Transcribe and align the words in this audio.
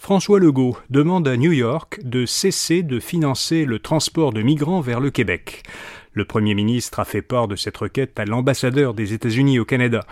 François 0.00 0.40
Legault 0.40 0.78
demande 0.88 1.28
à 1.28 1.36
New 1.36 1.52
York 1.52 2.00
de 2.02 2.24
cesser 2.24 2.82
de 2.82 2.98
financer 2.98 3.66
le 3.66 3.78
transport 3.78 4.32
de 4.32 4.40
migrants 4.40 4.80
vers 4.80 4.98
le 4.98 5.10
Québec. 5.10 5.62
Le 6.14 6.24
Premier 6.24 6.54
ministre 6.54 7.00
a 7.00 7.04
fait 7.04 7.20
part 7.20 7.48
de 7.48 7.54
cette 7.54 7.76
requête 7.76 8.18
à 8.18 8.24
l'ambassadeur 8.24 8.94
des 8.94 9.12
États-Unis 9.12 9.58
au 9.58 9.66
Canada. 9.66 10.06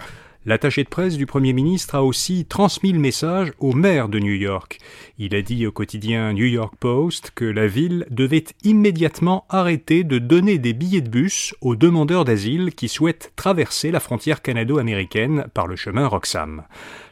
L'attaché 0.48 0.82
de 0.82 0.88
presse 0.88 1.18
du 1.18 1.26
Premier 1.26 1.52
ministre 1.52 1.94
a 1.94 2.02
aussi 2.02 2.46
transmis 2.46 2.94
le 2.94 2.98
message 2.98 3.52
au 3.58 3.74
maire 3.74 4.08
de 4.08 4.18
New 4.18 4.32
York. 4.32 4.78
Il 5.18 5.34
a 5.34 5.42
dit 5.42 5.66
au 5.66 5.72
quotidien 5.72 6.32
New 6.32 6.46
York 6.46 6.72
Post 6.80 7.32
que 7.34 7.44
la 7.44 7.66
ville 7.66 8.06
devait 8.08 8.46
immédiatement 8.64 9.44
arrêter 9.50 10.04
de 10.04 10.16
donner 10.16 10.56
des 10.56 10.72
billets 10.72 11.02
de 11.02 11.10
bus 11.10 11.54
aux 11.60 11.76
demandeurs 11.76 12.24
d'asile 12.24 12.72
qui 12.74 12.88
souhaitent 12.88 13.30
traverser 13.36 13.90
la 13.90 14.00
frontière 14.00 14.40
canado-américaine 14.40 15.44
par 15.52 15.66
le 15.66 15.76
chemin 15.76 16.06
Roxham. 16.06 16.62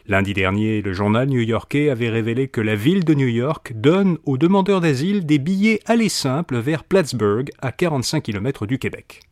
Lundi 0.06 0.32
dernier, 0.32 0.80
le 0.80 0.94
journal 0.94 1.28
new-yorkais 1.28 1.91
avait 1.91 2.08
révélé 2.08 2.48
que 2.48 2.62
la 2.62 2.75
ville 2.75 3.05
de 3.05 3.12
New 3.12 3.28
York 3.28 3.75
donne 3.75 4.16
aux 4.25 4.38
demandeurs 4.38 4.80
d'asile 4.80 5.27
des 5.27 5.38
billets 5.38 5.80
aller 5.84 6.08
simples 6.08 6.56
vers 6.56 6.84
Plattsburgh, 6.84 7.50
à 7.60 7.70
45 7.70 8.22
km 8.22 8.64
du 8.64 8.78
Québec. 8.78 9.27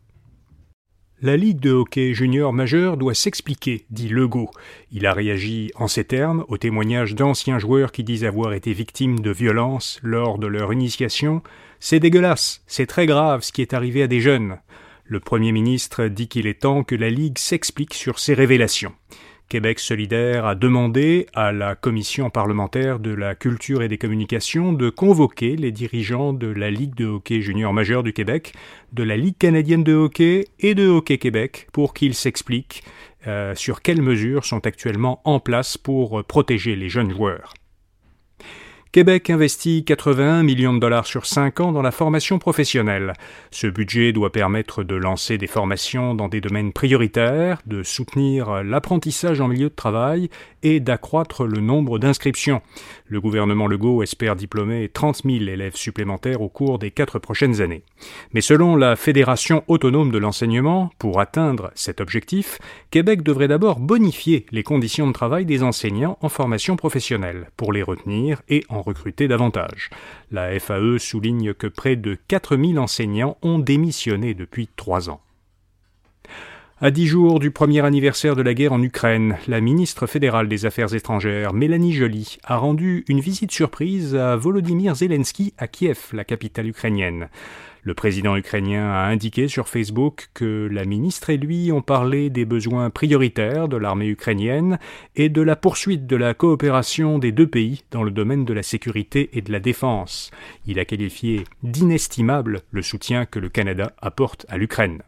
La 1.25 1.39
Ligue 1.39 1.61
de 1.61 1.73
hockey 1.73 2.13
junior 2.13 2.53
majeur 2.53 2.99
doit 2.99 3.15
s'expliquer, 3.15 3.87
dit 3.89 4.11
Legault. 4.11 4.51
Il 4.93 5.07
a 5.07 5.15
réagi 5.15 5.71
en 5.75 5.89
ces 5.89 6.05
termes 6.05 6.45
au 6.49 6.59
témoignage 6.59 7.15
d'anciens 7.15 7.59
joueurs 7.59 7.93
qui 7.93 8.05
disent 8.05 8.27
avoir 8.27 8.53
été 8.53 8.75
victimes 8.75 9.21
de 9.21 9.31
violences 9.31 9.99
lors 10.03 10.37
de 10.37 10.47
leur 10.47 10.71
initiation. 10.71 11.43
C'est 11.81 11.99
dégueulasse, 11.99 12.63
c'est 12.67 12.85
très 12.85 13.07
grave 13.07 13.43
ce 13.43 13.53
qui 13.53 13.63
est 13.63 13.73
arrivé 13.73 14.03
à 14.03 14.07
des 14.07 14.21
jeunes. 14.21 14.59
Le 15.07 15.19
Premier 15.19 15.53
ministre 15.53 16.09
dit 16.09 16.29
qu'il 16.29 16.47
est 16.47 16.61
temps 16.61 16.85
que 16.85 16.95
la 16.95 17.09
Ligue 17.09 17.39
s'explique 17.39 17.95
sur 17.95 18.19
ces 18.19 18.35
révélations. 18.35 18.93
Québec 19.49 19.79
solidaire 19.79 20.47
a 20.47 20.55
demandé 20.55 21.27
à 21.35 21.53
la 21.53 21.75
commission 21.75 22.31
parlementaire 22.31 22.99
de 22.99 23.15
la 23.15 23.35
culture 23.35 23.83
et 23.83 23.89
des 23.89 23.99
communications 23.99 24.73
de 24.73 24.91
convoquer 24.91 25.57
les 25.57 25.71
dirigeants 25.71 26.33
de 26.33 26.47
la 26.47 26.71
Ligue 26.71 26.95
de 26.95 27.07
hockey 27.07 27.41
junior 27.41 27.73
majeur 27.73 28.03
du 28.03 28.13
Québec, 28.13 28.53
de 28.93 29.03
la 29.03 29.17
Ligue 29.17 29.39
canadienne 29.39 29.85
de 29.85 29.95
hockey 29.95 30.47
et 30.61 30.75
de 30.75 30.89
Hockey 30.89 31.19
Québec 31.19 31.69
pour 31.73 31.95
qu'ils 31.95 32.15
s'expliquent 32.15 32.83
euh, 33.27 33.55
sur 33.55 33.83
quelles 33.83 34.03
mesures 34.03 34.45
sont 34.45 34.67
actuellement 34.67 35.21
en 35.25 35.41
place 35.41 35.79
pour 35.79 36.25
protéger 36.25 36.77
les 36.77 36.89
jeunes 36.89 37.11
joueurs. 37.11 37.55
Québec 38.95 39.29
investit 39.29 39.85
81 39.85 40.45
millions 40.45 40.73
de 40.73 40.79
dollars 40.79 41.09
sur 41.09 41.27
5 41.27 41.59
ans 41.59 41.73
dans 41.73 41.83
la 41.83 41.91
formation 41.91 42.39
professionnelle. 42.39 43.15
Ce 43.51 43.67
budget 43.67 44.13
doit 44.13 44.31
permettre 44.31 44.85
de 44.85 44.95
lancer 44.95 45.37
des 45.37 45.49
formations 45.49 46.15
dans 46.15 46.29
des 46.29 46.41
domaines 46.41 46.73
prioritaires, 46.73 47.61
de 47.67 47.83
soutenir 47.83 48.63
l'apprentissage 48.63 49.41
en 49.41 49.49
milieu 49.49 49.69
de 49.69 49.75
travail 49.75 50.31
et 50.63 50.79
d'accroître 50.79 51.45
le 51.45 51.61
nombre 51.61 51.99
d'inscriptions. 51.99 52.63
Le 53.09 53.21
gouvernement 53.21 53.67
Legault 53.67 54.05
espère 54.05 54.37
diplômer 54.37 54.89
30 54.89 55.23
000 55.25 55.39
élèves 55.39 55.75
supplémentaires 55.75 56.41
au 56.41 56.49
cours 56.49 56.79
des 56.79 56.93
quatre 56.93 57.19
prochaines 57.19 57.61
années. 57.61 57.83
Mais 58.33 58.43
selon 58.43 58.77
la 58.77 58.95
Fédération 58.95 59.65
autonome 59.67 60.13
de 60.13 60.19
l'enseignement, 60.19 60.93
pour 61.01 61.19
atteindre 61.19 61.73
cet 61.75 62.01
objectif, 62.01 62.61
Québec 62.93 63.25
devrait 63.25 63.49
d'abord 63.49 63.81
bonifier 63.81 64.47
les 64.53 64.63
conditions 64.63 65.09
de 65.09 65.13
travail 65.13 65.47
des 65.47 65.65
enseignants 65.65 66.17
en 66.21 66.29
formation 66.29 66.77
professionnelle 66.77 67.49
pour 67.57 67.73
les 67.73 67.83
retenir 67.83 68.41
et 68.49 68.63
en 68.69 68.84
recruter 68.85 69.29
davantage. 69.29 69.91
La 70.31 70.59
FAE 70.61 70.99
souligne 70.99 71.55
que 71.55 71.67
près 71.67 71.97
de 71.97 72.17
4000 72.29 72.79
enseignants 72.79 73.37
ont 73.43 73.59
démissionné 73.59 74.35
depuis 74.35 74.69
trois 74.77 75.11
ans. 75.11 75.21
À 76.81 76.91
dix 76.91 77.07
jours 77.07 77.39
du 77.39 77.51
premier 77.51 77.85
anniversaire 77.85 78.37
de 78.37 78.43
la 78.43 78.53
guerre 78.53 78.73
en 78.73 78.83
Ukraine, 78.83 79.39
la 79.47 79.61
ministre 79.61 80.07
fédérale 80.07 80.49
des 80.49 80.67
Affaires 80.67 80.93
étrangères, 80.93 81.53
Mélanie 81.53 81.93
Joly, 81.93 82.37
a 82.45 82.57
rendu 82.57 83.05
une 83.09 83.21
visite 83.21 83.53
surprise 83.53 84.17
à 84.17 84.37
Volodymyr 84.37 84.95
Zelensky 84.95 85.55
à 85.57 85.69
Kiev, 85.69 86.11
la 86.13 86.25
capitale 86.25 86.67
ukrainienne. 86.67 87.29
Le 87.87 87.93
président 87.93 88.35
ukrainien 88.35 88.91
a 88.91 89.09
indiqué 89.09 89.47
sur 89.47 89.69
Facebook 89.69 90.31
que 90.33 90.69
la 90.73 90.87
ministre 90.87 91.29
et 91.29 91.37
lui 91.37 91.71
ont 91.71 91.83
parlé 91.83 92.31
des 92.31 92.47
besoins 92.47 92.89
prioritaires 92.89 93.69
de 93.69 93.77
l'armée 93.77 94.09
ukrainienne 94.09 94.79
et 95.17 95.29
de 95.29 95.43
la 95.43 95.55
poursuite 95.55 96.07
de 96.07 96.17
la 96.17 96.33
coopération 96.33 97.19
des 97.19 97.31
deux 97.31 97.47
pays 97.47 97.85
dans 97.91 98.03
le 98.03 98.11
domaine 98.11 98.47
de 98.47 98.55
la 98.55 98.63
sécurité 98.63 99.29
et 99.35 99.43
de 99.43 99.53
la 99.53 99.61
défense. 99.61 100.31
Il 100.67 100.79
a 100.79 100.87
qualifié 100.87 101.45
d'inestimable 101.63 102.63
le 102.71 102.81
soutien 102.81 103.27
que 103.27 103.39
le 103.39 103.51
Canada 103.51 103.93
apporte 104.01 104.47
à 104.49 104.57
l'Ukraine. 104.57 105.03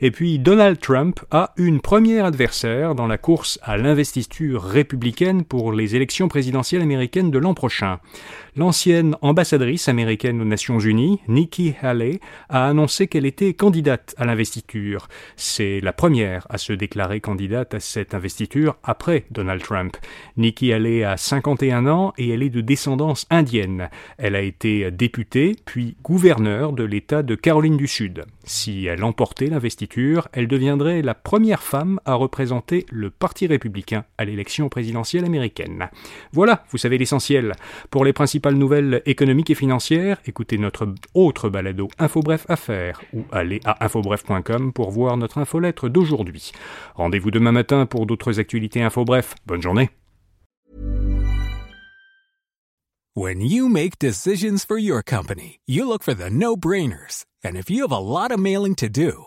Et 0.00 0.10
puis 0.10 0.38
Donald 0.38 0.78
Trump 0.80 1.20
a 1.30 1.52
une 1.56 1.80
première 1.80 2.24
adversaire 2.24 2.94
dans 2.94 3.06
la 3.06 3.18
course 3.18 3.58
à 3.62 3.76
l'investiture 3.76 4.62
républicaine 4.62 5.44
pour 5.44 5.72
les 5.72 5.96
élections 5.96 6.28
présidentielles 6.28 6.82
américaines 6.82 7.30
de 7.30 7.38
l'an 7.38 7.54
prochain. 7.54 8.00
L'ancienne 8.56 9.16
ambassadrice 9.20 9.88
américaine 9.88 10.40
aux 10.40 10.44
Nations 10.44 10.78
Unies, 10.78 11.20
Nikki 11.26 11.74
Haley, 11.82 12.20
a 12.48 12.68
annoncé 12.68 13.08
qu'elle 13.08 13.26
était 13.26 13.54
candidate 13.54 14.14
à 14.16 14.24
l'investiture. 14.24 15.08
C'est 15.36 15.80
la 15.80 15.92
première 15.92 16.46
à 16.50 16.58
se 16.58 16.72
déclarer 16.72 17.20
candidate 17.20 17.74
à 17.74 17.80
cette 17.80 18.14
investiture 18.14 18.76
après 18.84 19.24
Donald 19.30 19.62
Trump. 19.62 19.96
Nikki 20.36 20.72
Haley 20.72 21.02
a 21.02 21.16
51 21.16 21.86
ans 21.86 22.12
et 22.16 22.30
elle 22.30 22.42
est 22.42 22.50
de 22.50 22.60
descendance 22.60 23.26
indienne. 23.30 23.90
Elle 24.18 24.36
a 24.36 24.40
été 24.40 24.90
députée 24.90 25.56
puis 25.64 25.96
gouverneure 26.02 26.72
de 26.72 26.84
l'État 26.84 27.22
de 27.22 27.34
Caroline 27.34 27.76
du 27.76 27.88
Sud. 27.88 28.24
Si 28.44 28.86
elle 28.86 29.02
emportait 29.02 29.46
l'investiture, 29.46 29.84
elle 30.32 30.48
deviendrait 30.48 31.02
la 31.02 31.14
première 31.14 31.62
femme 31.62 32.00
à 32.04 32.14
représenter 32.14 32.86
le 32.90 33.10
Parti 33.10 33.46
républicain 33.46 34.04
à 34.18 34.24
l'élection 34.24 34.68
présidentielle 34.68 35.24
américaine. 35.24 35.88
Voilà, 36.32 36.64
vous 36.70 36.78
savez 36.78 36.98
l'essentiel. 36.98 37.52
Pour 37.90 38.04
les 38.04 38.12
principales 38.12 38.54
nouvelles 38.54 39.02
économiques 39.06 39.50
et 39.50 39.54
financières, 39.54 40.18
écoutez 40.26 40.58
notre 40.58 40.92
autre 41.14 41.48
balado 41.48 41.88
Infobref 41.98 42.44
Affaires 42.48 43.00
ou 43.12 43.24
allez 43.32 43.60
à 43.64 43.84
infobref.com 43.84 44.72
pour 44.72 44.90
voir 44.90 45.16
notre 45.16 45.38
infolettre 45.38 45.88
d'aujourd'hui. 45.88 46.52
Rendez-vous 46.94 47.30
demain 47.30 47.52
matin 47.52 47.86
pour 47.86 48.06
d'autres 48.06 48.40
actualités 48.40 48.82
Infobref. 48.82 49.34
Bonne 49.46 49.62
journée. 49.62 49.90
When 53.16 53.40
you 53.40 53.68
make 53.68 54.00
decisions 54.00 54.64
for 54.66 54.76
your 54.76 55.00
company, 55.04 55.60
you 55.66 55.86
look 55.86 56.02
for 56.02 56.14
the 56.14 56.30
no-brainers. 56.30 57.24
And 57.44 57.56
if 57.56 57.70
you 57.70 57.82
have 57.82 57.92
a 57.92 58.00
lot 58.00 58.36
mailing 58.36 58.74
to 58.76 58.88
do, 58.88 59.26